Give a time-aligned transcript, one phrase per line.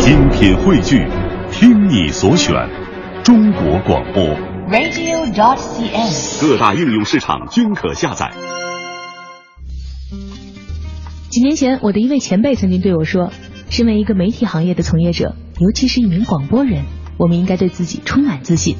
[0.00, 1.06] 精品汇聚，
[1.52, 2.54] 听你所选，
[3.22, 4.24] 中国广播。
[4.70, 6.40] radio.dot.cn，。
[6.40, 8.32] 各大应用市场均可下载。
[11.28, 13.30] 几年前，我的一位前辈曾经对我说
[13.68, 16.84] ：“身为一个媒体行业的从业者，尤其是一名广播人，
[17.18, 18.76] 我们应该对自己充满自信，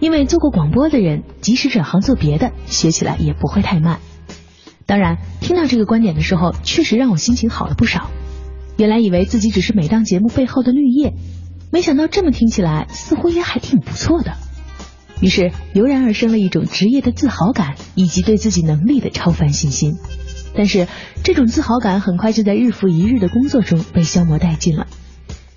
[0.00, 4.00] 因为做过广播的人，即使转行做别的，学起来也不会太慢。”
[4.86, 8.08] 当然，听到这个观点的时候，确实让我心情好了不少。
[8.78, 11.12] 原来以为自己只是每档节目背后的绿叶，
[11.72, 14.34] 没想到这么听起来似乎也还挺不错的。
[15.20, 19.96] 于是油然而生了一种职业的自豪感，以及对自己能力的超凡信心。
[20.54, 20.86] 但是
[21.24, 24.86] 这种自豪感很快就在日复一日的工作中被消磨殆尽了。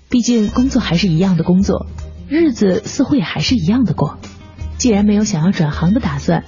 [0.08, 1.86] 毕竟工作还是一样的工作，
[2.28, 4.18] 日子似乎也还是一样的过。
[4.78, 6.42] 既然没有想要转行的打算，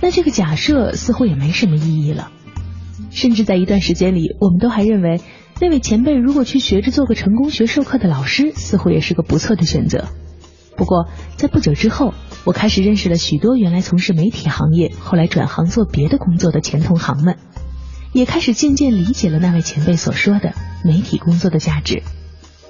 [0.00, 2.30] 那这个假设似乎也没什么意义了。
[3.10, 5.20] 甚至在一段时间里，我们都还认为
[5.60, 10.08] 那位前辈如果去学着做个成功学授课的老师，似乎也是个不错的选择。
[10.74, 17.36] 不过在不久之后，我开始认识了许多原来从事媒体行业，后来转行做别的工作的前同行们，
[18.14, 22.02] 也开始渐渐理解了那位前辈所说的媒体工作的价值。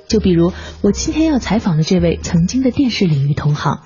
[0.08, 3.78] 就比如我今天要采访的这位曾经的电视领域同行，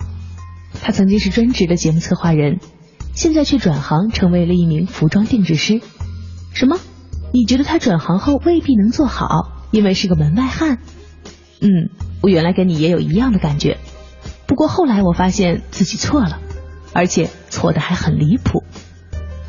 [0.82, 2.58] 他曾经是专职的节目策划人，
[3.12, 5.82] 现在却转行成为了一名服装定制师。
[6.54, 6.78] 什么？
[7.34, 10.78] 你觉得他转行后未必能做好，因为是个门外汉？
[11.60, 11.90] 嗯，
[12.22, 13.78] 我原来跟你也有一样的感觉。
[14.46, 16.38] 不过后来我发现自己错了，
[16.92, 18.62] 而且错的还很离谱，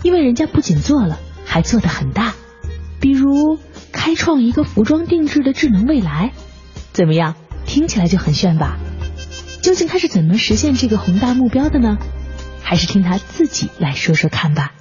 [0.01, 2.33] 因为人家不仅做了，还做的很大，
[2.99, 3.59] 比如
[3.91, 6.31] 开创一个服装定制的智能未来，
[6.91, 7.35] 怎么样？
[7.67, 8.79] 听起来就很炫吧？
[9.61, 11.99] 究竟他是怎么实现这个宏大目标的呢？
[12.63, 14.71] 还是听他自己来说说看吧。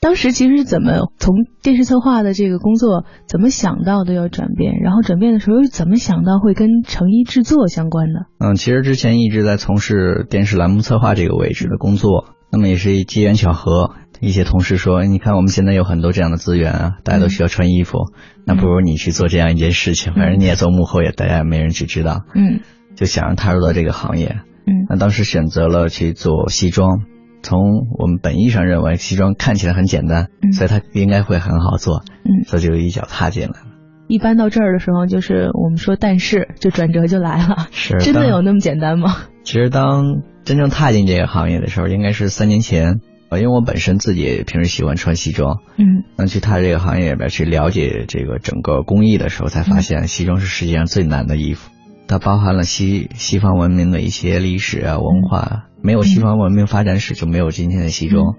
[0.00, 8.26] 当时其实怎么从电视策划的这个工作怎么想到的要转变，然后转变的时候又怎么想到会跟成衣制作相关的？
[8.38, 17.98] 嗯，其实之前一直在从事电视栏目策划这个位置的工作，那么也是机缘巧合，一些同事说，你看我们现在有很多这样的资源啊，大家都需要穿衣服，
[18.44, 22.60] 那不如你去做这样一件事情，反正你也做幕后，也大家也没人去知道，嗯
[22.94, 24.36] 就想让踏入到这个行业。
[24.68, 27.02] 嗯那当时选择了去做西装，
[27.46, 33.66] 从我们本意上认为西装看起来很简单，嗯所以它应该会很好做，嗯，所以就一脚踏进来了。
[34.08, 39.16] 一般到这儿的时候，就是我们说但是就转折就来了，是真的有那么简单吗？
[39.44, 43.00] 其实当真正踏进这个行业的时候，应该是三年前。
[43.28, 51.72] 呃，因为我本身自己也平时喜欢穿西装，嗯那去踏这个行业里边去了解这个整个工艺的时候，才发现西装是世界上最难的衣服。
[52.08, 58.36] 它包含了西西方文明的一些历史啊文化，没有西方文明发展史就没有今天的西装。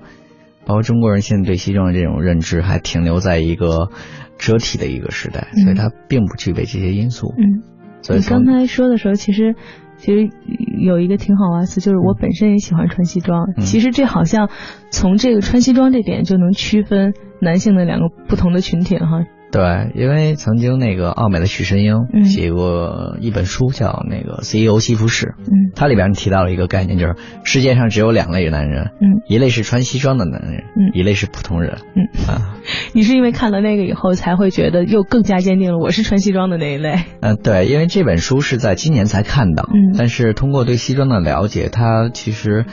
[0.66, 3.90] 包括中国人现在对西装的这种认知还停留在一个
[4.38, 7.34] 遮体的一个时代，嗯所以它并不具备这些因素。
[7.38, 7.64] 嗯，
[8.02, 9.56] 所以你刚才说的时候，其实
[9.98, 10.30] 其实
[10.78, 13.48] 有一个挺好玩的词，就是我本身也喜欢穿西装。
[13.56, 14.50] 嗯其实这好像
[14.92, 19.24] 从这个穿西装这点就能区分男性的两个不同的群体了哈。
[19.50, 22.26] 对，因为曾经那个奥美的许申英嗯。
[22.26, 25.72] 写过一本书，叫那个 CEO 西服史，嗯。
[25.76, 29.22] 它里边提到了一个概念，就是世界上只有两类男人，嗯。
[29.28, 30.92] 一类是穿西装的男人，嗯。
[30.94, 31.78] 一类是普通人。
[31.96, 32.28] 嗯。
[32.28, 32.58] 啊，
[32.94, 37.00] 你是因为看了那个以后，才会觉得又更加坚定了我是穿西装的那一类。
[37.22, 39.96] 嗯、对，因为这本书是在今年才看到，嗯。
[39.98, 42.66] 但是通过对西装的了解，它其实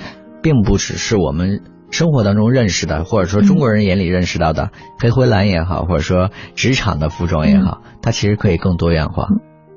[0.43, 1.61] 并不只是我们
[1.94, 9.28] 生活当中认识的，或者说中国人眼里认识到的黑灰蓝也好，或者说职场的服装也好，它其实可以更多元化。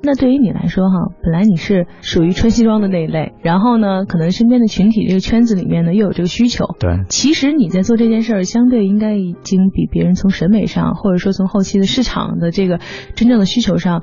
[0.02, 6.64] 那对于你来说哈，本来你是属于穿西装的那一类，然后呢，可能身边的群体这个圈子里面呢又有这个需求。
[6.80, 12.80] 对，其实你在做这件事儿，相对应该已经比别人从审美上，或者说从后期的市场的这个
[13.14, 14.02] 真正的需求上，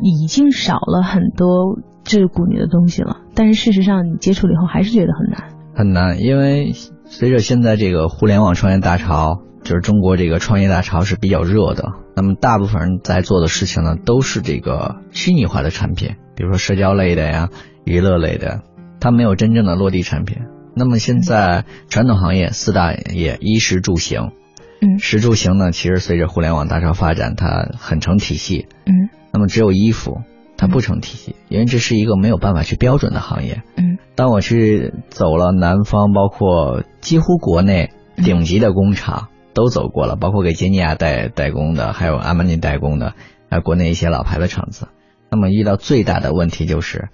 [0.00, 3.18] 已经少了很多桎梏你的东西了。
[3.34, 5.50] 但是事实上，你接触了以后还是觉得很难。
[5.74, 6.72] 很难，因为
[7.12, 11.92] 随着现在这个互联网创业大潮，就是中国这个创业大潮是比较热的。
[12.16, 17.50] 那么大部分人在做的事情呢，都是这个虚拟化的产品，比如说社交类的呀、
[17.84, 18.62] 娱乐类的，
[18.98, 20.38] 它没有真正的落地产品。
[20.74, 24.30] 那么现在传统行业四大业，衣食住行，
[24.80, 28.68] 嗯食住行呢，其实随着互联网大潮发展，它很成体系。
[28.86, 30.22] 嗯那么只有衣服，
[30.62, 33.62] 它不成体系，因为这是一个没有办法去标准的行业。
[33.76, 43.14] 嗯当我去走了南方，包括几乎国内顶级的工厂都走过了，包括给杰尼亚代代工的，还有阿玛尼代工的，
[43.50, 44.86] 还有国内一些老牌的厂子。
[45.32, 47.08] 那么遇到最大的问题就是，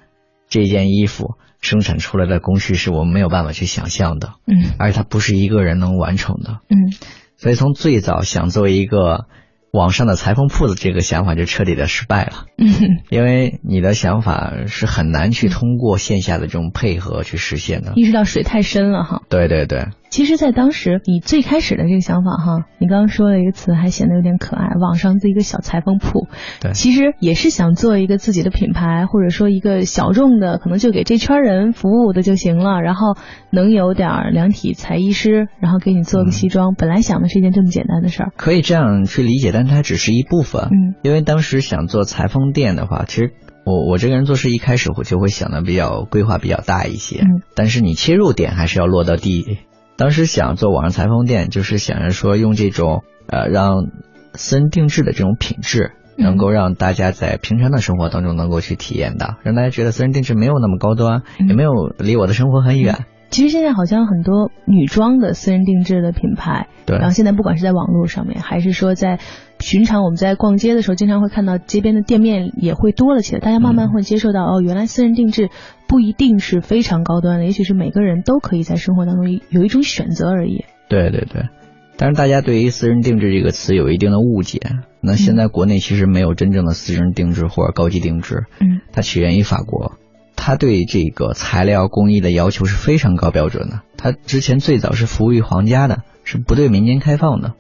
[0.51, 6.59] 这件衣服生产出来的工序是我们没有办法去想象的，嗯而且它不是一个人能完成的。
[6.69, 6.93] 嗯
[7.37, 9.27] 所以从最早想做一个
[9.71, 17.93] 网上的裁缝铺子这个想法就彻底的失败了，嗯，因为你的想法是很难去通过线下的这种配合去实现的。
[17.97, 19.23] 意识到水太深了哈。
[19.29, 26.27] 对对对，其实，在当时你最开始的这个想法哈，你刚刚说了一个词，还显得有点可爱，网上的一个小裁缝铺，
[26.61, 33.17] 对，其实也是想做一个自己的品牌，或者说一个小众的，可能就给这圈人服务的就行了，然后
[33.51, 36.75] 能有点量体裁衣师，然后给你做个西装。
[36.75, 40.63] 本来想的是一件这么简单的事儿，可以这样去理解，但它只是一部分。
[40.65, 43.33] 嗯，因为当时想做裁缝店的话，其实
[43.65, 49.59] 我我这个人做事一开始我就会想的比较规划比较大一些，嗯，但是你切入点还是要落到地。
[49.99, 53.89] 当时想做网上裁缝店，就是想着说用这种呃让
[54.35, 63.07] 私人定制的这种品质，能够让大家在平常的生活当中能够去体验到，让大家觉得私人定制没有那么高端，也没有离我的生活很远。
[63.31, 69.19] 其实现在好像很多女装的私人定制的品牌，对，然后现在不管是在网络上面，还是说在
[69.59, 75.51] 寻常我们在逛街的时候，经常会看到街边的店面也会多了起来，大家慢慢会接受到、哦，原来私人定制
[75.89, 80.65] 不一定是非常高端的，也许是每个人都可以在生活当中有一种选择而已。
[80.89, 81.49] 对对对，
[81.97, 84.61] 但是大家对于私人定制这个词有一定的误解。
[85.01, 89.95] 那现在国内其实没有真正的私人定制或者高级定制，嗯，它起源于法国。
[90.37, 93.81] 它对这个材料工艺的要求是非常高标准的。
[93.97, 97.55] 它之前最早是服务于皇家的，是不对民间开放的。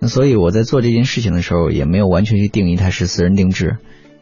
[0.00, 3.78] 那所以我在做这件事情的时候，也没有完全去定义它是私人定制。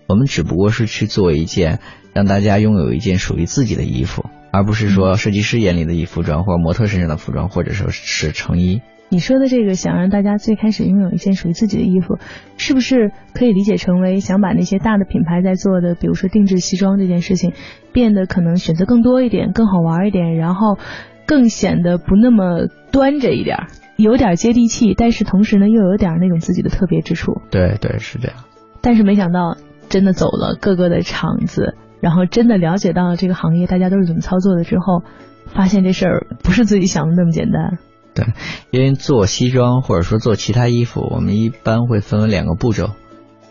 [0.08, 1.81] 我们只不过是去做一件
[2.14, 8.82] 让大家拥有一件属于自己的衣服，而不是说设计师眼里的衣服装，或者模特身上的服装，或者说是成衣。
[9.08, 12.19] 你说的这个想让大家最开始拥有一件属于自己的衣服，
[12.56, 17.53] 是不是可以理解成为想把那些大的品牌在做的，比如说定制西装这件事情，
[17.93, 20.79] 变得可能选择更多一点，更好玩一点，然后
[21.25, 27.43] 更显得不那么端着一点，有点接地气，但是同时呢又有点那种自己的特别之处。
[27.50, 28.37] 对对，是这样。
[28.81, 29.56] 但是没想到
[29.88, 35.03] 真的走了各个的场子，然后真的了解到了这个行业大家都是怎么操作的之后，
[35.55, 37.79] 发现这事儿不是自己想的那么简单。
[38.15, 38.27] 对，
[38.71, 42.91] 因为做西装或者说做其他衣服，我们一般会分为两个步骤。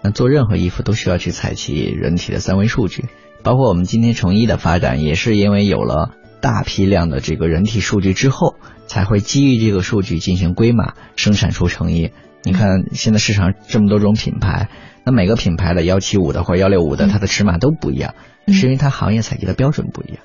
[0.02, 3.06] 那做任何衣服都需要去采集人体的三维数据，
[3.44, 6.12] 包括我们今天成衣的发展，也是因为有了
[6.42, 8.56] 大批量的这个人体数据之后，
[8.86, 12.12] 才会基于这个数据进行归码生产出成衣。
[12.44, 14.70] 你看现在市场这么多种品牌，
[15.06, 18.16] 那每个品牌的幺七五的或者幺六五的，它的尺码都不一样，
[18.48, 20.18] 是因为它行业采集的标准不一样。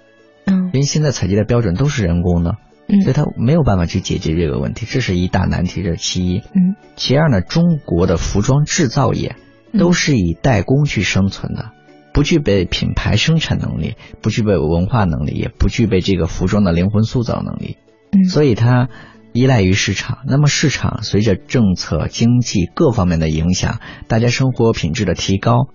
[0.46, 2.56] 嗯，因为现在采集的标准都是人工的。
[3.04, 6.38] 所以它没有办法去解决这个问题，这是一大难题，这是其一。
[6.38, 9.36] 嗯，其二呢，中国的服装制造业
[9.78, 11.70] 都是以代工去生存的，
[12.12, 17.76] 不具备品牌生产能力，不具备文化能力，也不具备这个服装的灵魂塑造能力。
[18.10, 18.88] 嗯，所以它
[19.32, 20.18] 依赖于市场。
[20.26, 25.68] 那么市场随着政策、经济各方面的影响，大家生活品质的提高。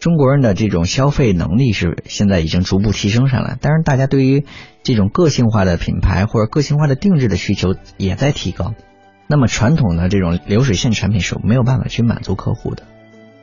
[0.00, 4.44] 中国人的这种消费能力是现在已经逐步提升上来，但是大家对于
[4.84, 8.74] 这种个性化的品牌或者个性化的定制的需求也在提高。
[9.26, 12.84] 那么传统的这种流水线产品是没有办法去满足客户的。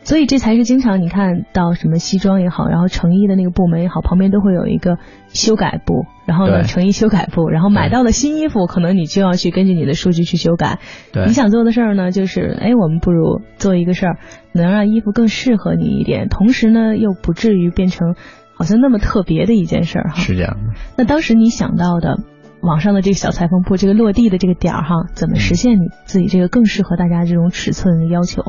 [0.05, 4.97] 所以这才是经常你看到什么西装也好，然后成衣的那个部门也好，旁边都会有一个
[5.29, 10.77] 修改部，然后呢成衣修改部，然后买到了新衣服，可能你就要去根据你的数据去修改。
[11.11, 14.17] 对，你想做的事儿呢，就是哎，我们不如做一个事儿，
[14.53, 18.15] 能让衣服更适合你一点，同时呢又不至于变成
[18.53, 20.17] 好像那么特别的一件事儿哈。
[20.17, 20.79] 是这样的。
[20.99, 22.19] 那当时你想到的
[22.61, 28.43] 网上的这个小裁缝铺，这个落地的这个点儿哈，怎么实现你自己这个更适合大家这种尺寸的要求？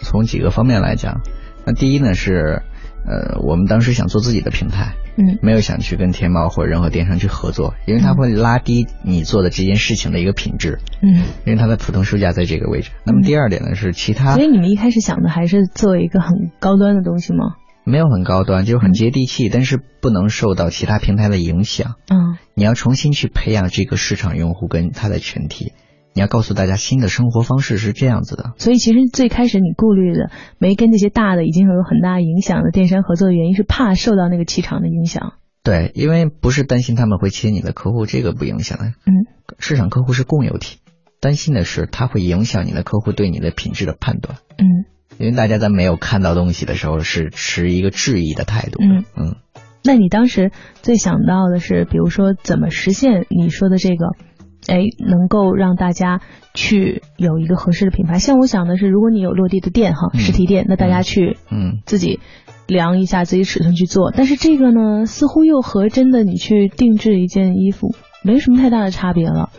[0.00, 1.20] 从几个方面来讲，
[1.64, 2.62] 那第一呢是，
[3.06, 11.14] 呃，我们当时想做自己的平台，嗯，没有想去跟天猫或者任何电商去合作，因为它会拉低你做的这件事情的一个品质，嗯，
[11.44, 12.90] 因为它的普通售价在这个位置。
[13.04, 17.54] 那么第二点呢是其他，所以你们一开始想的还是做一个很高端的东西吗？
[17.84, 21.94] 没有很高端，就是很接地气，但是不能受到其他平台的影响。
[22.10, 25.72] 嗯，你要重新去培养这个市场用户跟他的群体。
[26.18, 28.50] 你要告诉大家，新的生活方式是这样子的。
[28.58, 35.34] 所以，其实最开始你顾虑的，没跟那些大的已经有很大影响的电商合作的原因，是怕受到那个气场的影响。
[35.62, 38.80] 对，因为不是担心他们会切你的客户，这个不影响。
[39.06, 39.14] 嗯，
[39.60, 40.78] 市场客户是共有体，
[41.20, 44.38] 担心的是它会影响你的客户对你的品质的判断。
[44.58, 44.86] 嗯，
[45.18, 48.80] 因为大家在没有看到东西的时候是持一个质疑的态度。
[48.82, 49.36] 嗯嗯。
[49.84, 50.50] 那你当时
[50.82, 54.16] 最想到的是，比如说怎么实现你说的这个？
[54.68, 56.20] 哎，能够让大家
[56.54, 58.18] 去有一个合适的品牌。
[58.18, 62.20] 像我想的是，如果你有落地的店哈，实体店，那大家去嗯自己
[62.66, 64.12] 量一下自己尺寸去做。
[64.14, 69.50] 但是这个呢，似乎又和真的你去定制一件衣服没什么太大的差别了。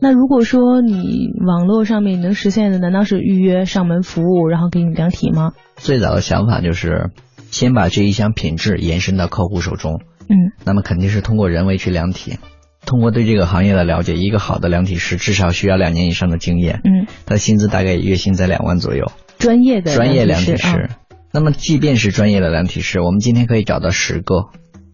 [0.00, 5.52] 那如果说你网络上面能实现的，难道是预约上门服务，然后给你量体吗？
[5.76, 7.10] 最早的想法就是
[7.50, 10.00] 先把这一项品质延伸到客户手中。
[10.26, 12.38] 嗯，那么肯定是通过人为去量体，
[12.86, 16.80] 通过对这个行业的了解，一个好的量体师至少需要两年以上的经验。
[16.84, 19.10] 嗯，他的薪资大概月薪在两万左右。
[19.38, 20.88] 专业的专业量体师，啊
[21.32, 24.50] 那么即便是专业的量体师，我们今天可以找到十个，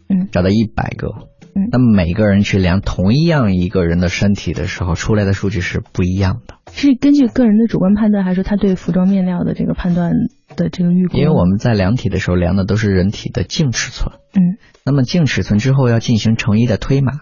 [0.09, 1.09] 嗯找到一百个，
[1.55, 6.55] 嗯那么每个人去量同一样一个人的身体的时候，出来的数据是不一样的。
[6.73, 10.13] 是根据个人的主观判断，还是他对服装面料的这个判断
[10.57, 11.19] 的这个预估？
[11.19, 17.13] 因为我们在量体的时候量的都是人体的净尺寸，嗯那么净尺寸之后要进行成衣的推码，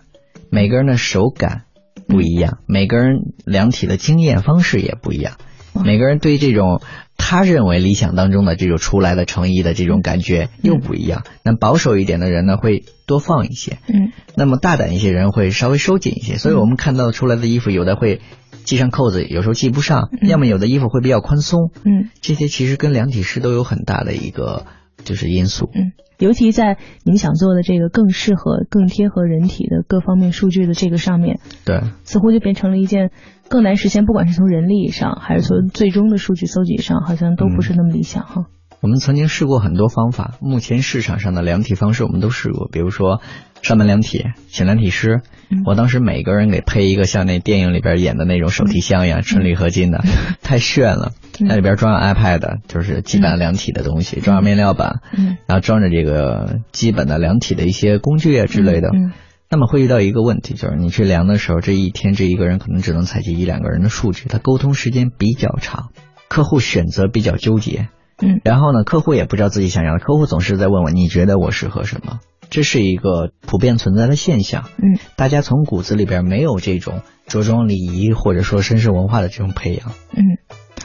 [0.50, 1.62] 每个人的手感
[2.06, 5.36] 不一样，每个人量体的经验方式也不一样，
[5.84, 6.80] 每个人对这种
[7.16, 11.24] 他认为理想当中的这种出来的成衣的这种感觉又不一样。
[11.42, 14.12] 那保守一点的人呢，会多放一些；嗯。
[14.34, 16.38] 那么大胆一些人会稍微收紧一些。
[16.38, 18.20] 所以我们看到出来的衣服，有的会
[18.64, 20.28] 系上扣子，有时候系不上；嗯。
[20.28, 21.70] 要么有的衣服会比较宽松。
[21.84, 22.08] 嗯。
[22.22, 24.64] 这些其实跟量体师都有很大的一个
[25.04, 25.70] 就是因素。
[25.74, 31.80] 嗯，尤其在您想做的这个更适合、更贴合人体的各方面数据的这个上面，对。
[32.04, 33.10] 似乎就变成了一件
[33.48, 38.46] 更难实现，不管是从人力上，还是从最终的数据搜集上，好像都不是那么理想哈。
[38.80, 43.20] 我们曾经试过很多方法，目前市场上的量体方式我们都试过，比如说
[43.60, 45.20] 上门量体，请量体师。
[45.50, 50.04] 嗯我当时每个人给配一个像那电影里边演的那种手提箱一样，纯铝合金的，
[50.42, 51.12] 太炫了。
[51.40, 58.90] 嗯那里边装上 iPad，就是基本量体的东西，装上面料板，嗯然后装着这个基本的量体的一些工具啊之类的。
[58.92, 59.12] 嗯
[59.50, 65.88] 那么会遇到一个问题，就是你去量的时候，这一天这一个人可能只能采集一两个人的数据，他沟通时间比较长，
[66.28, 67.88] 客户选择比较纠结。
[68.20, 72.20] 嗯然后呢，客户也不知道自己想要的，客户总是在问我，你觉得我适合什么？
[72.50, 74.64] 这是一个普遍存在的现象。
[74.78, 79.92] 嗯大家从骨子里边没有这种着装礼仪或者说绅士文化的这种培养。
[80.12, 80.22] 嗯，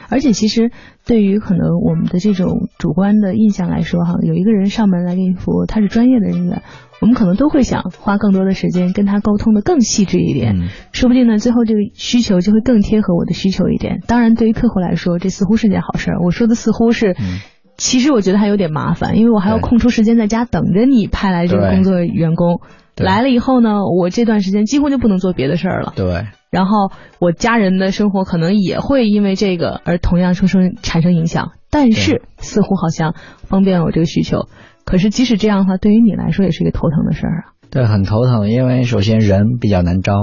[0.08, 0.70] 而且其实
[1.04, 6.62] 对于可能我们的这种主观的印象来说哈，有一个人上门来给你服务，他是专业的人员，
[7.00, 10.56] 我们可能都会想花更多的时间跟他沟通的更细致一点。
[10.60, 14.00] 嗯，说不定呢，最后这个需求就会更贴合我的需求一点。
[14.06, 16.20] 当然，对于客户来说，这似乎是件好事儿。
[16.22, 17.40] 我说的似乎是，嗯
[17.76, 22.60] 其实我觉得还有点麻烦，因为我还要空出时间在家等着你派来这个工作员工。
[22.96, 25.92] 来了以后呢，我这段时间几乎就不能做别的事儿了。
[25.96, 33.16] 对，然后我家人的生活可能也会因为这个而同样出生产生影响，但是似乎好像
[33.48, 34.48] 方便了我这个需求。
[34.84, 37.42] 可是即使这样的话，对于你来说也是一个头疼的事儿啊。
[37.68, 40.14] 对，很头疼，因为首先人比较难招，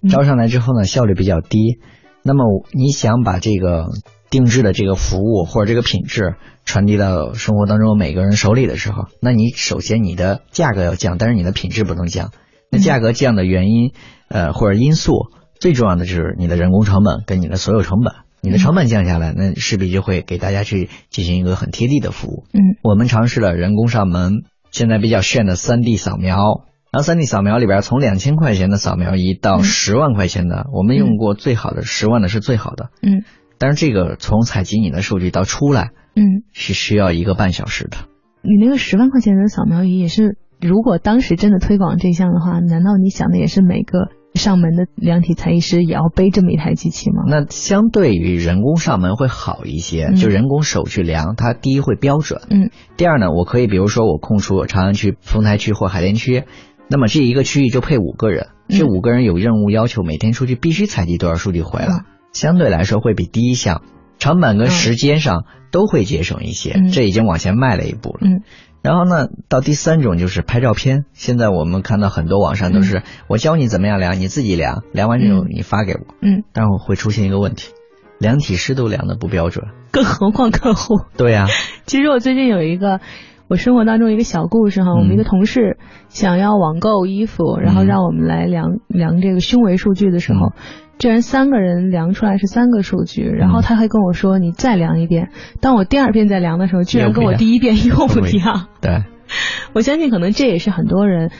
[0.00, 1.80] 嗯招上来之后呢，效率比较低。
[2.22, 3.86] 那么你想把这个
[4.30, 12.30] 定制的这个服务或者这个品质传递到生活当中每个人手里的时候，那你首先你的价格要降，但是你的品质不能降。
[12.70, 13.92] 那价格降的原因，
[14.28, 15.26] 呃，或者因素，
[15.58, 18.14] 最重要的就是你的人工成本跟你的所有成本。
[18.42, 22.44] 你的成本降下来，那势必就会给大家去进行一个很贴地的服务。
[22.54, 26.38] 嗯我们尝试了人工上门，现在比较炫的 3D 扫描，
[26.90, 33.24] 然后 3D 扫描里边从两千块钱的扫描仪到嗯十万块钱的，我们用过最好的十万的是最好的，嗯
[33.60, 37.98] 但是这个从采集你的数据到出来嗯，是需要一个半小时的。
[38.42, 47.24] 你那个十万块钱的扫描仪也是，如果当时真的推广这项的话，难道你想的也是每个上门的量体裁衣师也要背这么一台机器吗？
[47.28, 50.14] 那相对于人工上门会好一些，嗯。
[50.16, 52.70] 就人工手去量，它第一会标准，嗯。
[52.96, 56.44] 第二呢，我可以比如说我空出长安区、丰台区或海淀区，
[56.88, 58.78] 那么这一个区域就配五个人，嗯。
[58.78, 63.82] 这五个人有任务要求，每天出去必须采集多少数据回来，嗯相对来说会比第一项
[64.18, 68.20] 成本跟时间上都会节省一些，嗯这已经往前迈了一步了。
[68.22, 68.42] 嗯
[68.82, 71.04] 然后呢，到第三种就是拍照片。
[71.12, 76.00] 现在我们看到很多网上都是、我教你怎么样量，你自己量，量完之后嗯你发给我。
[76.22, 77.74] 嗯，但是我会出现一个问题，
[78.18, 79.66] 量体师都量的不标准。
[79.90, 80.98] 更何况客户。
[81.18, 81.46] 对呀、
[81.84, 83.00] 其实我最近有一个
[83.48, 85.76] 我生活当中一个小故事哈，我们一个同事
[86.08, 90.54] 想要网购衣服，然后让我们来量量这个胸围数据的时候。
[91.00, 95.30] 居然三个人量出来是三个数据，然后他还跟我说：“你再量一遍。”
[95.60, 98.66] 当我第二遍再量的时候，居然跟我第一遍又不一样。
[98.82, 99.04] 对，
[99.72, 101.30] 我相信可能这也是很多人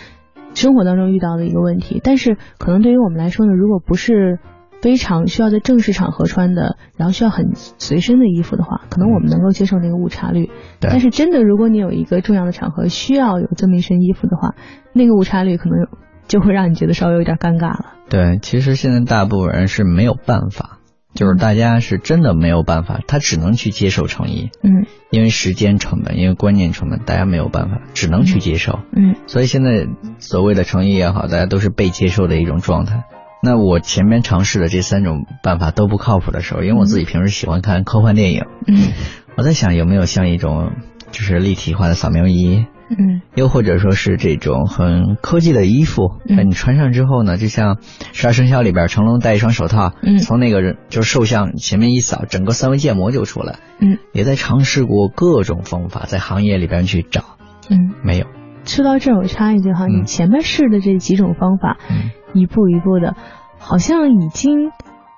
[0.55, 2.01] 生活当中遇到的一个问题。
[2.03, 4.39] 但是可能对于我们来说呢，如果不是
[4.81, 10.47] 非常需要在正式场合穿的，然后需要很随身的衣服的话，可能我们能够接受那个误差率。
[10.81, 14.55] 对但是真的，如果你有一个重要的场合需要有这么一身衣服的话，
[14.95, 15.87] 那个误差率可能
[16.29, 17.95] 就会让你觉得稍微有点尴尬了。
[18.09, 20.79] 对，其实现在大部分人是没有办法，
[21.15, 28.81] 就是大家是真的没有办法，他只能去接受成衣，嗯因为时间成本，因为观念成本，大家没有办法，只能去接受。
[28.97, 29.87] 嗯所以现在
[30.19, 33.05] 所谓的成衣也好，大家都是被接受的一种状态。
[33.43, 38.93] 那我前面尝试的这三种办法都不靠谱的时候，因为我自己平时喜欢看科幻电影，嗯
[39.37, 40.73] 我在想有没有像一种
[41.11, 47.79] 就是立体化的扫描仪，嗯又或者说是这种很科技的衣服，嗯那你穿上之后呢，就像
[48.13, 53.61] 十二生肖里边成龙戴一双手套，嗯从那个人就是兽像前面一扫，整个三维建模就出来。
[53.81, 57.37] 嗯也在尝试过各种方法，在行业里边去找，
[57.71, 57.95] 嗯。
[58.03, 58.27] 没有。
[58.65, 63.17] 说到这儿，我插一句哈，嗯你前面试的这几种方法，嗯一步一步的，
[63.59, 64.71] 好像已经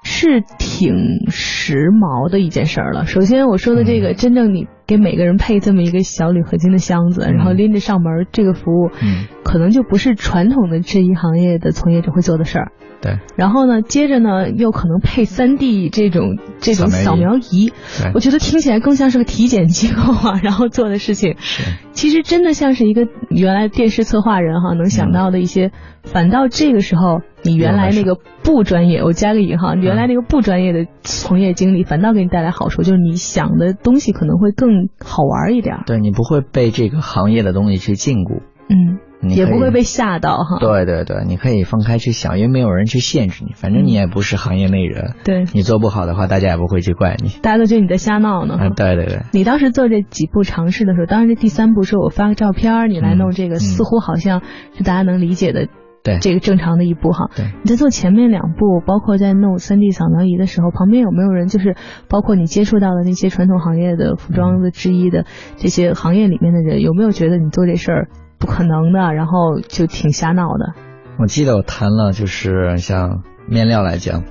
[0.05, 3.07] 是挺时髦的一件事儿了。
[3.07, 7.35] 首先我说的这个，嗯真正你给每个人配这么一个小铝合金的箱子，嗯。
[7.35, 12.73] 然后拎着上门，这个服务，嗯，可能就不是传统的制衣行业的从业者会做的事儿。
[13.01, 13.19] 对。
[13.37, 17.73] 然后呢，接着呢，又可能配三 D 这种这种扫扫描仪。
[18.15, 21.35] 我觉得听起来更像是个体检机构啊， 然后做的事情。
[21.39, 25.73] 是，其实真的像是一个原来电视策划人哈能想到的一些，
[26.05, 34.72] 反倒这个时候你原来那个不专业，我加个引号，你原来那个不专业的从业经历，反倒给你带来好处，就是你想的东西可能会更
[35.05, 40.59] 好玩一点，对你不会被这个行业的东西去禁锢，嗯，你也不会被吓到哈。
[40.61, 47.31] 对对对，你可以放开去想，因为没有人去限制你，反正你也不是行业内人，对，你做不好的话，大家也不会去怪你。
[47.43, 48.59] 大家都觉得你在瞎闹呢。
[48.61, 54.43] 嗯，对对对，你当时做这几步尝试的时候，当时这第三步是我发个照片，你来弄这个，嗯似乎好像
[54.76, 55.69] 是大家能理解的
[56.03, 57.31] 对这个正常的一步哈。
[57.37, 61.77] 对你在做前面两步，包括在弄三 D 扫描仪的时候，旁边有没有人就是
[62.09, 65.25] 包括你接触到的那些传统行业的服装的制衣的
[65.57, 70.75] 这些行业里面的人，有没有觉得你做这事儿不可能的，然后就挺瞎闹的？
[71.19, 74.25] 我记得我谈了，就是像面料来讲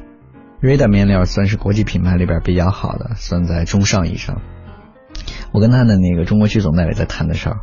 [0.61, 4.41] ，Rida 面料算是国际品牌里边比较好的，算在中上以上。
[5.53, 7.55] 我跟他的那个中国区总代理在谈的时候，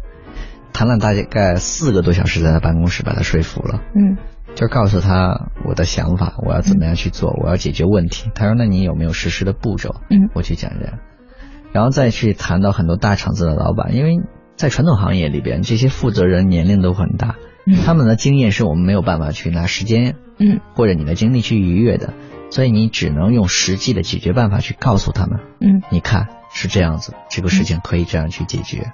[0.72, 4.16] 谈了大概四个多小时，在他办公室把他说服了，嗯。
[4.54, 8.30] 就是告诉他我的想法，我要怎么样去做，我要解决问题。
[8.34, 10.30] 他说：“那你有没有实施的步骤？”嗯。
[10.34, 10.98] 我去讲这样，
[11.72, 14.16] 然后再去谈到很多大厂子的老板，因为
[14.56, 17.76] 在传统行业里边，这些负责人年龄都很大，嗯。
[17.84, 20.60] 他们的经验是我们没有办法去拿时间嗯。
[20.74, 22.14] 或者你的精力去逾越的，
[22.50, 28.90] 所以你只能用实际的解决办法去告诉他们，嗯，你看是这样子，这个事情可以这样去解决。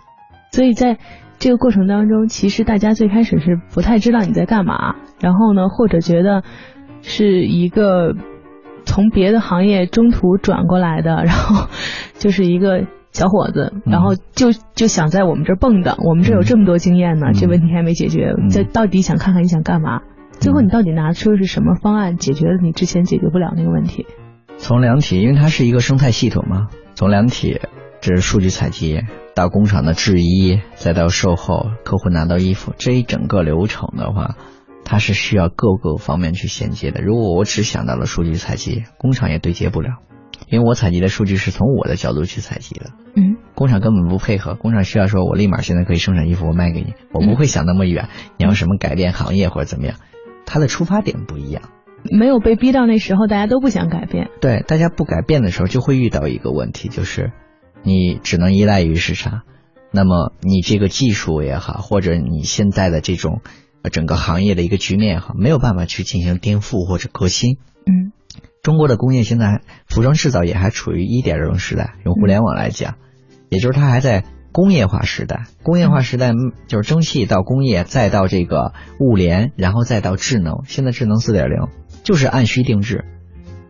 [0.53, 0.99] 所以在
[1.39, 6.43] 这个过程当中，其实大家最开始是不太知道你在干嘛，然后呢，或者觉得
[7.03, 8.15] 是一个
[8.85, 11.69] 从别的行业中途转过来的， 然后
[12.15, 13.93] 就是一个小伙子，嗯。
[13.93, 17.33] 然后就就想在我们这儿蹦跶，我们这儿有这么多经验呢，嗯。
[17.35, 18.49] 这问题还没解决，嗯。
[18.49, 20.01] 这到底想看看你想干嘛？
[20.41, 24.07] 最后你到底拿出的是什么方案，解决了你之前解决不了那个问题？
[24.57, 27.61] 从量体，因为它是一个生态系统嘛，从量体，
[28.05, 29.01] 这是数据采集，
[29.35, 34.37] 到工厂的制衣，再到售后，客户拿到衣服，这一整个流程的话，
[34.85, 37.01] 它是需要各个方面去衔接的。
[37.01, 39.89] 如果我只想到了数据采集，工厂也对接不了，
[40.49, 49.97] 因为我采集的数据是从我的角度去采集的，嗯工厂根本不配合，工厂需要说我立马现在可以生产衣服，我卖给你，我不会想那么远，你要什么改变行业或者怎么样，
[50.45, 51.63] 它的出发点不一样。
[52.13, 54.29] 没有被逼到那时候，大家都不想改变。
[54.43, 57.33] 对，大家不改变的时候，就会遇到一个问题，就是
[57.85, 59.43] 你只能依赖于市场。
[59.93, 63.43] 那么你这个技术也好，或者你现在的这种
[63.83, 67.59] 呃整个行业的一个局面也好，没有办法去进行颠覆或者革新。
[67.87, 68.11] 嗯
[68.63, 72.95] 中国的工业现在服装制造业还处于一点零时代，用互联网来讲，
[73.51, 75.45] 也就是它还在工业化时代。
[75.63, 80.65] 工业化时代嗯就是蒸汽到工业，再到这个物联，然后再到智能。
[80.67, 81.69] 现在智能四点零
[82.05, 83.05] 就是按需定制，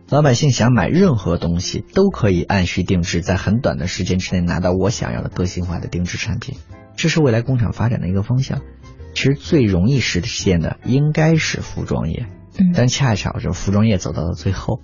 [0.07, 6.57] 老百姓想买任何东西都可以按需定制，在很短的时间之内拿到我想要的个性化的定制产品。
[6.95, 8.61] 这是未来工厂发展的一个方向。
[9.15, 12.27] 其实最容易实现的应该是服装业，
[12.59, 14.81] 嗯，但恰巧是服装业走到了最后。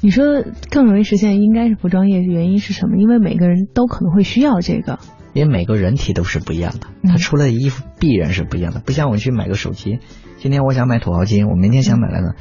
[0.00, 2.98] 你说更容易实现应该是服装业，原因是什么？
[2.98, 4.98] 因为每个人都可能会需要这个。
[5.32, 8.80] 因为每个人体都是不一样的，嗯他出来的衣服必然是不一样的。
[8.80, 9.98] 不像我去买个手机，
[10.38, 12.34] 今天我想买土豪金，我明天想买来呢，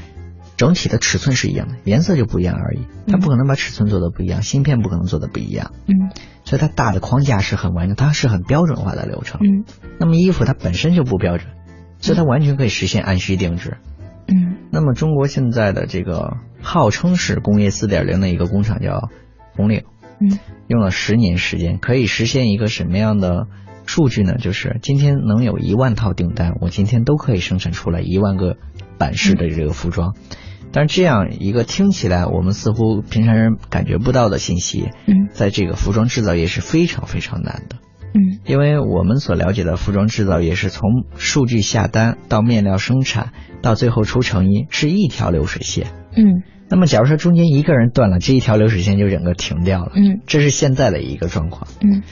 [0.57, 2.87] 整体的尺寸是一样的，颜色就不一样而已。
[3.09, 6.09] 它不可能把尺寸做的不一样，芯片不可能做的不一样，嗯
[6.43, 9.39] 所以它大的框架是很完整，它是很标准化的流程。
[9.41, 9.65] 嗯
[9.99, 11.51] 那么衣服它本身就不标准，
[11.99, 13.77] 所以它完全可以实现按需定制。
[14.27, 19.09] 嗯那么中国现在的这个号称是工业四点零的一个工厂叫
[19.55, 19.83] 红岭，
[20.19, 23.47] 嗯用了十年时间，可以实现一个什么样的
[23.85, 24.37] 数据呢？
[24.37, 28.57] 就是今天能有一万套订单，我今天都可以生产出来一万个
[28.97, 30.15] 版式的这个服装。
[30.77, 37.77] 但是这样一个听起来我们似乎平常人感觉不到的信息，嗯在这个服装制造业是非常非常难的。
[38.13, 43.31] 嗯，因为我们所了解的服装制造业是从数据下单到面料生产
[43.63, 45.87] 到最后出成衣是一条流水线。
[46.15, 49.93] 嗯，那么假如说中间一个人断了，这一条流水线就整个停掉了。
[49.95, 51.67] 嗯，这是现在的一个状况。
[51.81, 52.03] 嗯，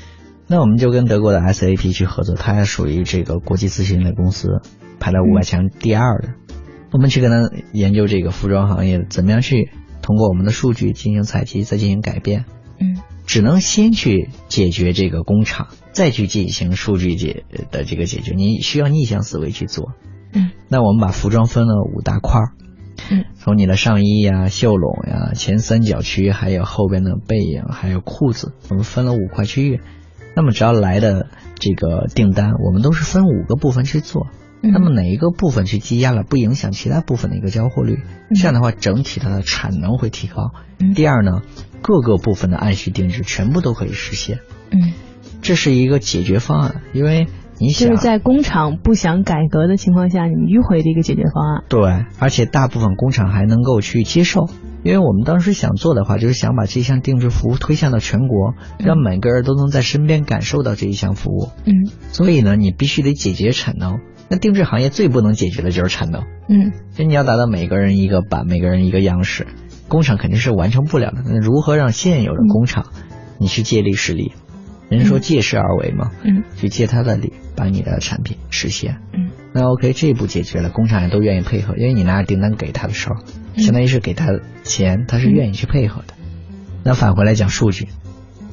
[0.47, 4.63] 那我们就跟德国的 SAP 去合作，它属于这个国际咨询类公司，
[4.99, 6.30] 排在五百强第二的。
[6.95, 9.69] 我们去跟他研究这个服装行业怎么样去
[10.01, 12.45] 通过我们的数据进行采集，再进行改变。
[12.79, 18.34] 嗯，只能先去解决这个工厂，再去进行数据解的这个解决。
[18.34, 19.91] 你需要逆向思维去做。
[20.31, 22.53] 嗯，那我们把服装分了五大块儿。
[23.12, 29.81] 嗯，从你的上衣呀、袖笼呀、前三角区，还有后边的背影，还有裤子，我们分了五块区域。
[30.34, 34.27] 那么只要来的这个订单，我们都是分五个部分去做。
[34.71, 37.99] 那么哪一个部分去积压了，不影响其他部分的一个交货率，
[38.36, 40.51] 这样的话整体它的产能会提高。
[40.95, 41.41] 第二呢，
[41.82, 44.39] 各个部分的按需定制全部都可以实现。
[44.71, 44.93] 嗯，
[45.41, 47.28] 这是一个解决方案，因为
[47.60, 51.63] 你想就是在工厂不想改革的情况下，你们迂回的一个解决方案。
[51.69, 54.49] 对，而且大部分工厂还能够去接受，
[54.86, 61.50] 因为我们当时想做的话，就是想把这项定制服务推向到全国，让每个人都能在身边感受到这一项服务。
[61.65, 64.00] 嗯，所以呢，你必须得解决产能。
[64.30, 66.26] 那定制行业最不能解决的就是产能。
[66.48, 69.48] 嗯，就你要达到每个人一个版，每个人一个样式，
[69.88, 71.24] 工厂肯定是完成不了的。
[71.26, 72.86] 那如何让现有的工厂，
[73.39, 74.34] 你去借力使力？
[74.88, 78.98] 人家说借势而为嘛，嗯，去借他的力，把你的产品实现。
[79.13, 83.15] 嗯，那 OK，这一步解决了，工厂也都愿意配合，因为你拿着订单给他的时候，
[83.58, 84.28] 相当于是给他
[84.63, 86.13] 钱，他是愿意去配合的。
[86.84, 87.88] 那返回来讲数据。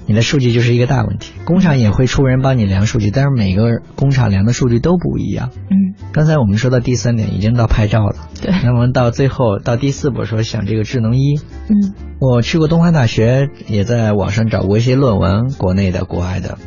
[0.05, 5.51] 你的数据就是一个大问题，工厂也会出人帮你量数据，但是每个工厂量的数据都不一样。
[5.71, 8.17] 嗯，刚才我们说到第三点，已经到拍照了。
[8.43, 11.39] 对，那么到最后到第四步说想这个智能衣。
[11.69, 16.59] 嗯，我去过东华大学，也在网上找过一些论文，国内的、国外的，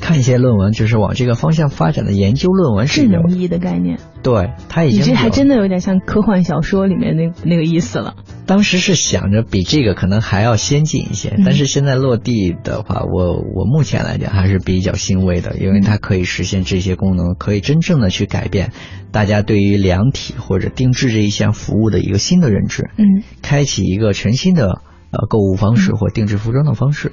[0.00, 3.98] 看一些论文，就是往这个方向发展的研究论文是智能衣的概念。
[4.22, 8.14] 对，它已经你这还真的有点像科幻小说里面那那个意思了。
[8.46, 18.72] 当时是想着比这个可能还要先进一些，嗯、但是现在落地的话，我我目前来讲还是比较欣慰的，因为它可以实现这些功能，可以真正的去改变
[19.12, 27.12] 大家对于量体或者定制这一项服务的一个新的认知，嗯，开启一个全新的呃购物方式或定制服装的方式。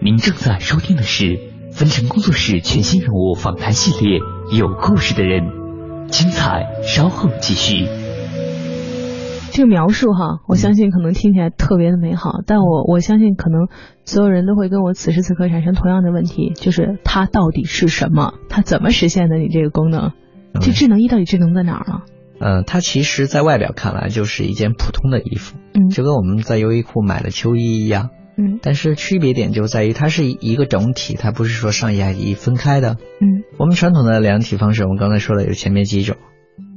[0.00, 1.38] 您正在收听的是
[1.76, 4.18] 分成工作室全新人物访谈系列
[4.56, 5.42] 《有故事的人》，
[6.08, 7.86] 精彩稍后继续。
[9.52, 13.68] 这个描述哈，我相信可能听起来特别的美好，但我我相信可能
[14.06, 18.32] 所有人都会跟我此时此刻产生同样的问题，就是它到底是什么？
[18.48, 19.36] 它怎么实现的？
[19.36, 20.12] 你这个功能，
[20.62, 22.04] 这智能衣到底智能在哪儿了？
[22.40, 36.16] 嗯，它其实在外表看来就是一件普通的衣服，嗯，就跟我们在优衣库买的秋衣一样，嗯，但是区别点就在于它是一个整体，它不是说上衣下衣分开的，嗯，我们传统的量体方式，我们刚才说了有前面几种。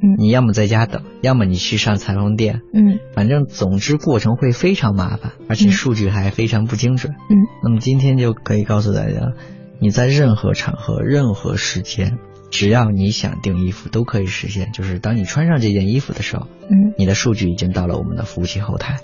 [0.02, 7.36] 嗯，你要么在家等，要么你去上裁缝店，嗯，反正总之过程会非常麻烦，而且数据还非常不精准，嗯。
[7.64, 9.34] 那么今天就可以告诉大家，
[9.82, 12.18] 你在任何场合、任何时间，
[12.50, 14.72] 只要你想订衣服，都可以实现。
[14.72, 19.00] 就是当你穿上这件衣服的时候，嗯，你的数据已经到了我们的服务器后台。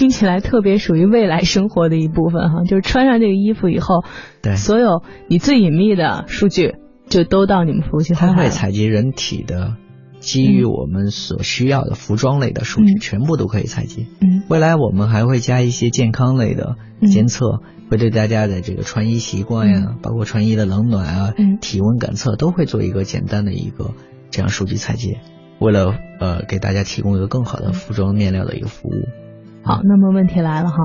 [0.00, 4.02] 听起来特别属于未来生活的一部分哈， 就是穿上这个衣服以后，
[4.40, 6.76] 对，所有你最隐秘的数据
[7.10, 9.74] 就都到你们服务器它会采集人体的。
[10.20, 14.06] 基于我们所需要的服装类的数据，嗯、全部都可以采集。
[14.22, 23.92] 嗯，未来我们还会加一些健康类的监测，嗯、会对大家的这个穿衣习惯呀，嗯、包括穿衣的冷暖啊、嗯、体温感测，都会做一个简单的一个
[24.30, 25.18] 这样数据采集，
[25.58, 29.29] 为了呃给大家提供一个更好的服装面料的一个服务。
[29.62, 30.76] 好，那么问题来了哈，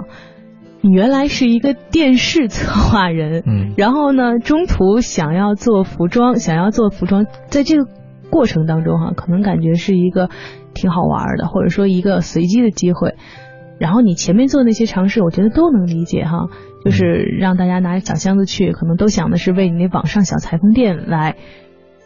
[0.81, 7.89] 你原来是一个电视策划人，嗯，然后呢，中途想要做服装，想要做服装，在这个。
[8.31, 10.29] 过程当中哈，可能感觉是一个
[10.73, 13.13] 挺好玩的，或者说一个随机的机会。
[13.79, 16.49] 然后你前面做那些尝试，我觉得都能理解哈，
[16.83, 17.05] 就是
[17.39, 21.35] 让大家拿小箱子去，可能都想的是为你那网上小裁缝店来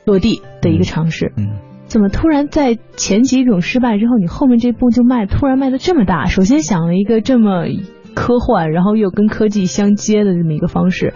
[0.05, 1.31] 落地的一个尝试。
[1.37, 1.53] 嗯，
[1.89, 6.25] 怎么突然在前几种失败之后，你后面这步就迈突然迈的这么大？
[6.25, 7.65] 首先想了一个这么
[8.13, 11.13] 科幻，然后又跟科技相接的这么一个方式。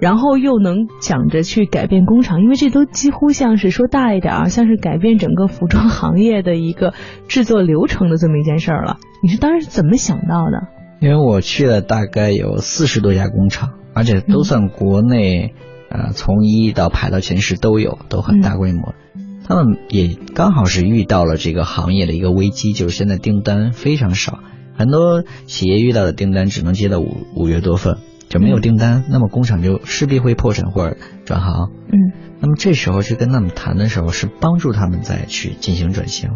[0.00, 6.92] 然后又能想着去改变工厂，因为这都几乎像是说大一点啊，像是改变整个服装行业的一个
[7.26, 8.98] 制作流程的这么一件事儿了。
[9.22, 10.68] 你是当时怎么想到的？
[11.00, 15.54] 因为我去了大概有四十多家工厂，而且都算国内，
[15.88, 18.94] 嗯、呃，从一到排到前十都有，都很大规模。
[19.16, 24.40] 嗯、他们也刚好是遇到了这个行业的一个危机，就是现在订单非常少，
[24.76, 27.98] 很多企业遇到的订单只能接到五五月多份。
[28.26, 31.70] 就没有订单，那么工厂就势必会破产或者转行。
[31.86, 31.94] 嗯，
[32.40, 36.30] 那么这时候去跟他们谈的时候，是帮助他们再去进行转型，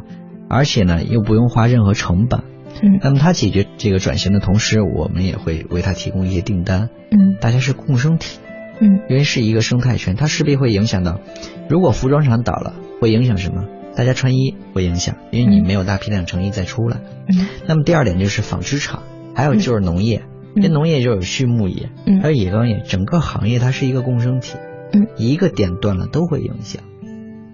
[0.49, 2.45] 而且呢又不用花任何成本。
[2.83, 6.91] 嗯，那么他解决这个转型的同时，我们也会为他提供一些订单。
[7.11, 8.39] 嗯，大家是共生体。
[8.81, 11.21] 嗯，因为是一个生态圈，它势必会影响到，
[11.69, 13.65] 如果服装厂倒了，会影响什么？
[13.97, 16.99] 大家穿衣会影响，因为你没有大批量成衣再出来。
[17.27, 19.03] 嗯，那么第二点就是纺织厂，
[19.35, 20.23] 还有就是农业，
[20.63, 24.57] 这农业就有畜牧业，嗯还有野钢业，整个行业它是一个共生体。
[24.93, 26.83] 嗯，一个点断了都会影响。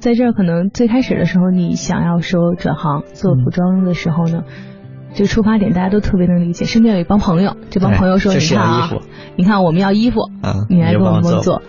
[0.01, 4.45] 在这儿可能最开始的时候，你想要说转行做服装的时候呢，
[5.15, 6.67] 这个出发点大家都特别能理解。
[6.67, 8.91] 身边有一帮朋友，这帮朋友说：“哎这你看啊
[9.37, 11.11] 你看我们要衣服，啊，你来给我。
[11.21, 11.63] 们做。”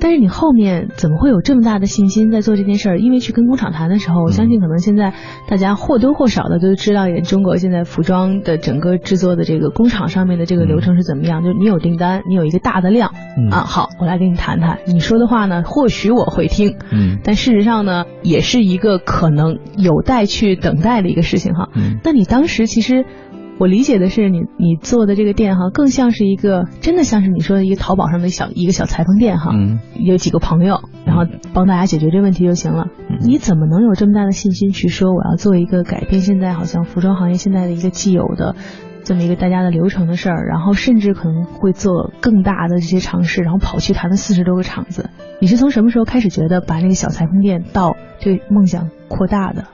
[0.00, 2.98] 但是你后面怎么会有这么大的信心在做这件事儿？
[2.98, 5.14] 因为去跟工厂谈的时候，我相信可能现在
[5.48, 11.42] 大家或多或少的都知道，中国现在服装的整个制作的这个工厂上面的这个流程是怎么样。
[11.42, 14.80] 就是你有订单，你有一个大的量嗯啊，好，我来跟你谈谈。
[14.86, 21.70] 你说的话呢，或许我会听，嗯但事实上呢，也是一个可能有待去等待的一个事情哈。
[21.74, 23.06] 嗯那你当时其实，
[23.58, 29.52] 我理解的是你你做的这个店哈，更像是一个真的像是你说的一个淘宝上的小一个小裁缝店哈。
[29.54, 32.88] 嗯有几个朋友，然后帮大家解决这问题就行了。
[33.08, 38.56] 嗯你怎么能有这么大的信心去说我要做一个改变现在好像服装行业现在的一个既有的
[39.04, 45.10] 这么一个大家的流程的事儿，然后甚至可能会做更大的这些尝试，然后跑去谈了四十多个厂子。
[45.40, 49.66] 你是从什么时候开始觉得把那个小裁缝店到这个梦想扩大的？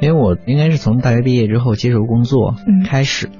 [0.00, 3.30] 因为我应该是从大学毕业之后接受工作嗯开始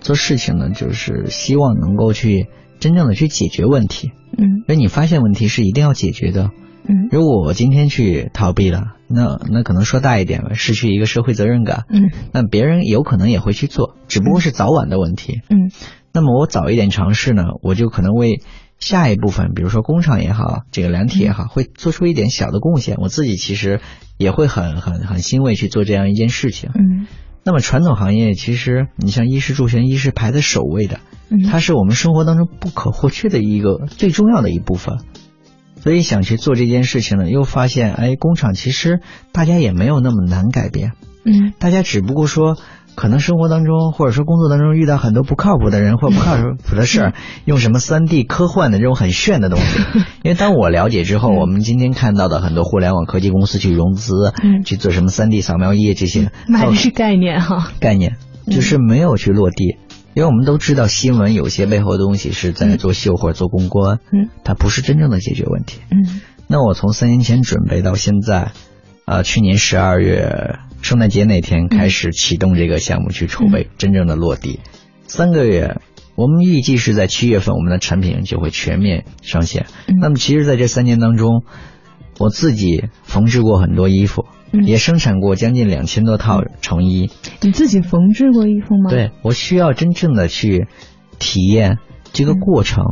[0.00, 2.48] 做事情呢，就是希望能够去
[2.78, 4.12] 真正的去解决问题。
[4.36, 6.50] 嗯因为你发现问题是一定要解决的。
[6.86, 15.40] 嗯如果我今天去逃避了，那那可能说大一点吧，失去一个社会责任感，嗯那别人有可能也会去做，只不过是早晚的问题。
[15.48, 15.70] 嗯
[16.12, 18.40] 那么我早一点尝试呢，我就可能为
[18.78, 22.96] 下一部分，比如说工厂也好，这个量体也好，会做出一点小的贡献。
[22.98, 23.80] 我自己其实
[24.18, 26.70] 也会很很很欣慰去做这样一件事情。
[26.74, 27.06] 嗯
[27.46, 35.00] 那么传统行业其实，你像衣食住行，衣食排在首位的，嗯，它是我们生活当中不可或缺的一个最重要的一部分。
[35.82, 40.92] 所以想去做这件事情呢，又发现，哎，工厂其实大家也没有那么难改变，
[41.26, 42.56] 嗯大家只不过说，
[42.94, 49.80] 可能生活当中或者说工作当中遇到很多不靠谱的人或不靠谱的事儿，用什么三 D 科幻的这种很炫的东西。
[50.22, 57.72] 因为当我了解之后，嗯我们今天看到的很多互联网科技公司去融资，嗯去做什么三 D 扫描仪这些，买的是概念哈。
[57.80, 58.16] 概念，
[58.50, 59.76] 就是没有去落地。
[60.14, 65.80] 因为我们都知道新闻有些背后的东西是在做秀或者做公关，嗯它不是真正的解决问题。
[65.90, 68.52] 嗯那我从三年前准备到现在，
[69.06, 74.60] 呃，去年十二月圣诞节那天开始启动这个项目去筹备，真正的落地，
[75.06, 75.80] 三个月。
[76.14, 79.64] 我们预计是在七月份，我们的产品就会全面上线。
[79.86, 81.42] 嗯那么，其实在这三年当中，
[82.18, 87.10] 我自己缝制过很多衣服，嗯也生产过将近两千多套成衣。
[87.40, 88.90] 你自己缝制过衣服吗？。
[88.90, 90.66] 对我需要真正的去
[91.18, 91.78] 体验
[92.12, 92.84] 这个过程，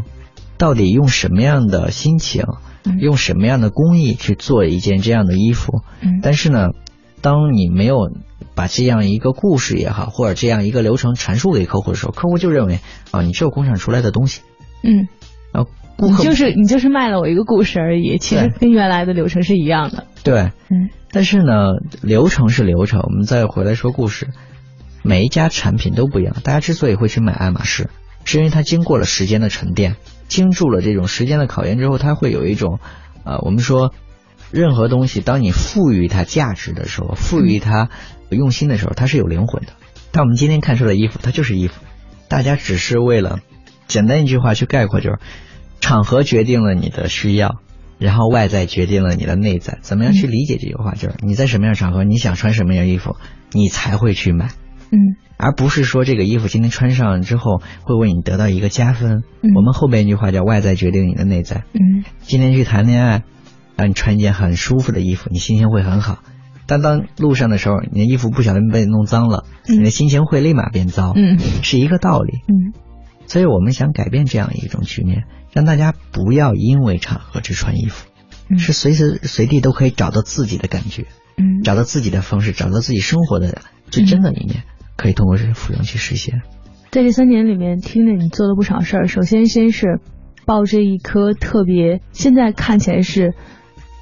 [0.56, 2.44] 到底用什么样的心情，
[2.84, 5.82] 嗯用什么样的工艺去做一件这样的衣服。
[6.00, 6.70] 嗯但是呢，
[7.22, 8.10] 当你没有
[8.54, 12.80] 把这样一个故事也好，或者这样一个流程阐述给客户的时候，客户就认为
[13.12, 14.42] 啊，你只有工厂出来的东西，
[14.82, 15.08] 嗯，
[15.52, 20.06] 然后顾客你就是你就是卖了我一个故事而已，其实跟原来的流程是一样的。
[20.22, 24.28] 对，嗯但是呢，流程是流程，我们再回来说故事，
[25.02, 26.34] 每一家产品都不一样。
[26.42, 27.90] 大家之所以会去买爱马仕，
[28.24, 32.80] 是因为它经过了时间的沉淀，经住了这种时间的考验之后，它会有一种，
[33.24, 33.92] 呃，我们说，
[34.52, 37.90] 任何东西，当你赋予它价值的时候，赋予它
[38.30, 39.72] 用心的时候，它是有灵魂的。
[40.12, 41.80] 但我们今天看出的衣服，它就是衣服，
[42.28, 43.40] 大家只是为了
[43.88, 45.18] 简单一句话去概括，就是
[45.80, 47.56] 场合决定了你的需要。
[47.98, 50.94] 然后外在决定了你的内在，怎么样去理解这句话？
[50.94, 53.14] 就是你在什么样的场合，你想穿什么样衣服，
[53.52, 54.46] 你才会去买，
[54.90, 54.98] 嗯
[55.36, 59.22] 而不是说这个衣服今天穿上之后会为你得到一个加分。
[59.42, 61.62] 嗯我们后边一句话叫外在决定你的内在。
[61.74, 63.22] 嗯今天去谈恋爱，
[63.82, 66.22] 让你穿一件很舒服的衣服，你心情会很好。
[66.68, 72.38] 但当路上的时候，你的衣服不小心被弄脏了，嗯你的心情会立马变糟，嗯是一个道理。
[72.46, 72.72] 嗯
[73.26, 78.08] 所以我们想改变这样一种局面，让大家不要因为场合去穿衣服，
[78.48, 84.62] 嗯是随时随地都可以找到自己的感觉，嗯，找到自己的方式，找到自己生活的最真的一面，
[84.96, 86.42] 可以通过这些服装去实现。
[86.92, 89.08] 在这三年里面，听着你做了不少事儿。
[89.08, 89.98] 首先，先是
[90.44, 93.34] 抱着一颗特别，现在看起来是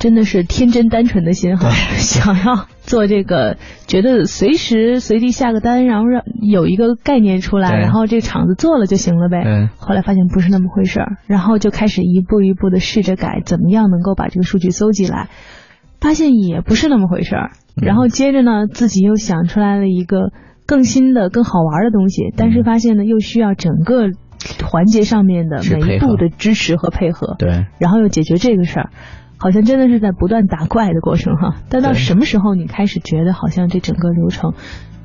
[0.01, 1.69] 真的是天真单纯的心哈，
[2.01, 9.43] 想要做这个，觉得随时随地下个单，然后让有一个概念出来，然后这厂子做了就行了呗。
[9.45, 9.69] 嗯。
[9.77, 15.29] 后来发现不是那么回事儿，然后就开始一步一步的试着改，怎么样能够把这个数据搜集来，
[16.01, 17.51] 发现也不是那么回事儿。
[17.77, 20.33] 然后接着呢，自己又想出来了一个
[20.65, 24.09] 更新的、更好玩的东西，但是发现呢，又需要整个
[24.65, 27.37] 环节上面的每一步的支持和配合。
[27.39, 27.67] 对。
[27.79, 28.91] 然后又解决这个事儿。
[29.41, 34.53] 好像真的是在不断打怪的过程哈，但到什么时候你开始觉得好像这整个流程，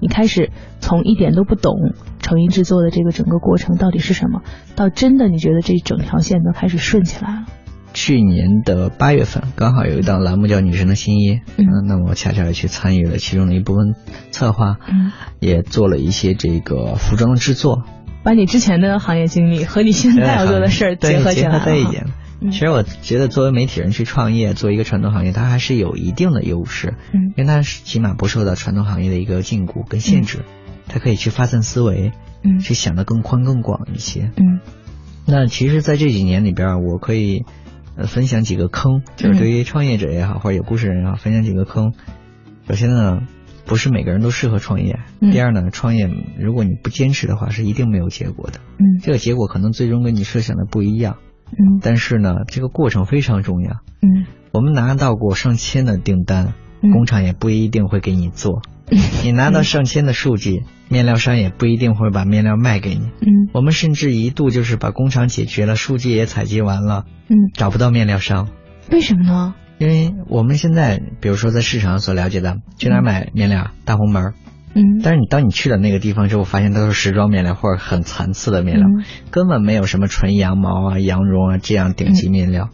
[0.01, 1.73] 你开始从一点都不懂
[2.19, 4.41] 成衣制作的这个整个过程到底是什么，
[4.75, 7.45] 到真的你觉得这整条线都开始顺起来了？
[7.93, 13.95] 去年的八月份，刚好有一档栏目叫《女神的新衣》，嗯，那我恰恰也去参与了其中的一部分
[14.31, 17.83] 策划，嗯，也做了一些这个服装的制作，
[18.21, 21.57] 把你之前的行业经历和你现在要做的事儿结合起来
[22.41, 22.51] 了。
[22.51, 30.39] 其实我觉得，作为媒体人去创业，做一个传统行业，它还是有一定的优势，嗯，因为它起码不受到传统行业的一个禁锢跟限制，
[30.87, 32.11] 它可以去发散思维，
[32.43, 34.59] 嗯，去想得更宽更广一些，嗯。
[35.27, 37.45] 那其实，在这几年里边，我可以
[37.97, 41.93] 呃分享几个坑，就是对于创业者也好，或者有故事人也好，分享几个坑。
[42.67, 43.21] 首先呢，
[43.65, 44.97] 不是每个人都适合创业；
[45.31, 46.07] 第二呢，创业
[46.39, 51.17] 如果你不坚持的话，是一定没有结果的，嗯，这个结果可能最终跟你设想的不一样。
[51.51, 53.71] 嗯，但是呢，这个过程非常重要。
[54.01, 58.61] 嗯，我们拿到过上千的订单，工厂也不一定会给你做。
[59.23, 63.05] 你拿到上千的数据，面料商也不一定会把面料卖给你。
[63.21, 68.49] 嗯，我们甚至一度就是把工厂解决了，数据也采集完了，嗯，找不到面料商。
[68.91, 69.55] 为什么呢？
[69.77, 73.71] 因为我们现在，比如说在市场上所了解的，去哪买面料？
[73.83, 74.33] 大红门。
[74.75, 78.87] 嗯，但是你当你去了那个地方之后，发现都是时装面料或者很残次的面料，
[79.31, 82.69] 根本没有什么纯羊毛啊、羊绒啊这样顶级面料，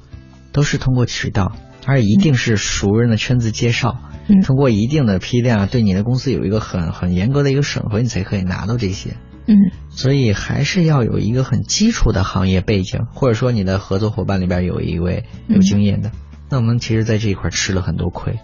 [0.51, 1.51] 都是通过渠道，
[1.85, 3.99] 而一定是熟人的圈子介绍，
[4.43, 9.11] 通过一定的批量，对你的公司有一个很很严格的一个审核，你才可以拿到这些。
[9.45, 9.55] 嗯，
[9.89, 16.11] 所以还是要有一个很基础的行业背景，或者说你的合作伙伴里边有一位有经验的。
[16.49, 18.39] 那我们其实在这一块吃了很多亏，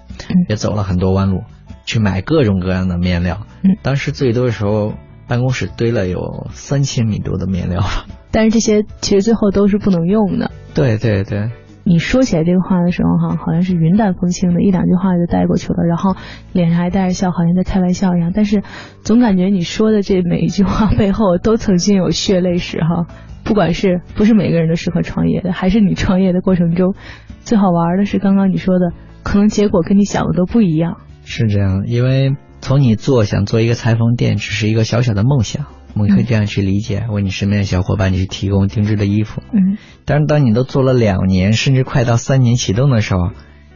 [0.47, 1.41] 也走了很多弯路。
[1.87, 4.93] 去买各种各样的面料，嗯，当时最多的时候，
[5.27, 7.81] 办公室堆了有三千米多的面料，
[8.29, 10.51] 但是这些其实最后都是不能用的。
[10.75, 11.49] 对对对，
[11.85, 16.15] 你说起来这个话的时候，哈，好像是云淡风轻的一两句话就带过去了，然后
[16.51, 18.31] 脸上还带着笑，好像在开玩笑一样。
[18.35, 18.61] 但是
[19.01, 23.07] 总感觉你说的这每一句话背后都曾经有血泪史，哈。
[23.43, 26.95] 不管是不是每个人都适合创业的，还是你创业的过程中，
[27.39, 28.91] 最好玩的是刚刚你说的，
[29.23, 30.97] 可能结果跟你想的都不一样。
[31.29, 39.43] 是这样，因为从你做想做一个裁缝店，只是一个小小的梦想，我们可以这样去理解，为你身边的小伙伴去提供定制的衣服。
[39.51, 43.31] 嗯，但是当你都做了两年，甚至快到三年启动的时候，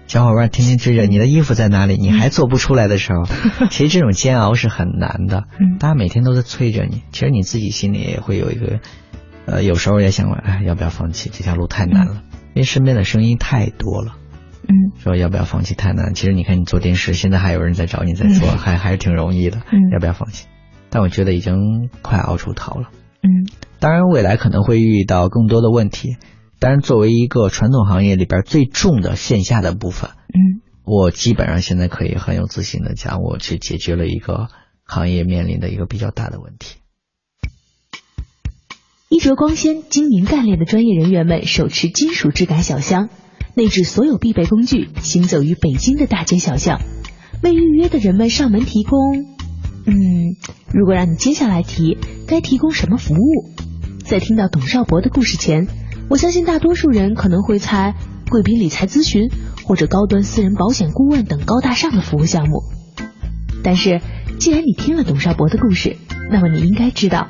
[0.07, 3.23] 小伙伴天天追着你的衣服在哪里，你还做不出来的时候，
[3.69, 5.43] 其实这种煎熬是很难的。
[5.59, 8.79] 嗯，大家每天都在催着你，其实你自己心里也会有一个，
[9.45, 11.29] 呃，有时候也想过，哎，要不要放弃？
[11.31, 14.15] 这条路太难了，因为身边的声音太多了。
[14.71, 16.13] 嗯，说要不要放弃太难？
[16.13, 19.57] 其实你看，你做电视，现在还有人在找你在做，还还是挺容易的。
[19.71, 20.47] 嗯，要不要放弃？
[20.89, 22.89] 但我觉得已经快熬出头了。
[23.21, 23.47] 嗯，
[23.79, 26.15] 当然未来可能会遇到更多的问题，
[26.59, 34.47] 但是作为一个传统行业里边最重的线下的部分，嗯，我基本上现在可以很有自信的讲，我去解决了一个
[34.83, 36.77] 行业面临的一个比较大的问题。
[39.09, 43.09] 衣着光鲜、精明干练的专业人员们手持金属质感小箱。
[43.55, 46.79] 内置所有必备工具，行走于北京的大街小巷，
[47.43, 48.99] 为预约的人们上门提供。
[49.85, 49.95] 嗯，
[50.73, 53.49] 如果让你接下来提，该提供什么服务？
[54.05, 55.67] 在听到董少博的故事前，
[56.09, 57.95] 我相信大多数人可能会猜
[58.29, 59.29] 贵宾理财咨询
[59.65, 62.63] 或者高端私人保险顾问等高大上的服务项目。
[63.63, 64.01] 但是，
[64.39, 65.97] 既然你听了董少博的故事，
[66.31, 67.27] 那么你应该知道，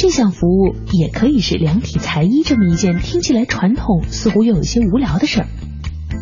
[0.00, 5.46] 这项服务也可以是量体裁衣这么一件听起来传统，似乎又有些无聊的事儿。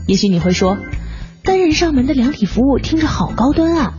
[0.09, 0.79] 也许你会说，
[1.45, 3.95] 单人上门的量体服务听着好高端啊！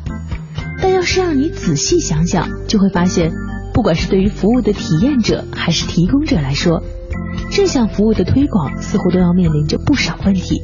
[0.81, 3.31] 但要是让你仔细想想，就会发现，
[3.73, 6.83] 不管是对于服务的体验者还是提供者来说，
[7.49, 10.61] 这项服务的推广似乎都要面临着不少问题。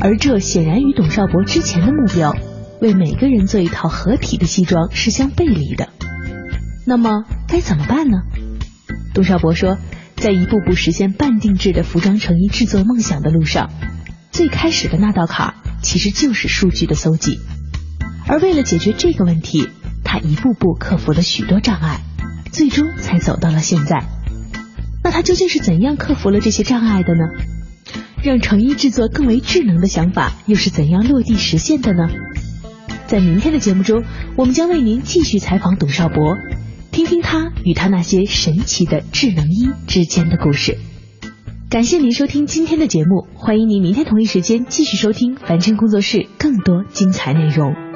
[0.00, 2.34] 而这显然与董少博之前的目标——
[2.82, 5.88] 为每个人做一套合体的西装——是相背离的。
[6.84, 8.22] 那么该怎么办呢？
[9.14, 9.78] 董少博说，
[10.16, 13.70] 在一步步实现半定制的服装成衣制作梦想的路上。
[14.30, 17.38] 最开始的那道坎其实就是数据的搜集，
[18.26, 19.68] 而为了解决这个问题，
[20.04, 22.00] 他一步步克服了许多障碍，
[22.52, 24.04] 最终才走到了现在。
[25.02, 27.24] 那他究竟是怎样克服了这些障碍的呢？
[28.22, 32.06] 让成衣制作更为智能的想法又是怎样落地实现的呢？
[33.06, 34.04] 在明天的节目中，
[34.36, 36.36] 我们将为您继续采访董少博，
[36.92, 40.78] 听听他与他那些神奇的智能衣之间的故事。
[41.70, 47.89] 感谢您收听今天的节目，欢迎您明天同一时间继续收听凡尘工作室更多精彩内容。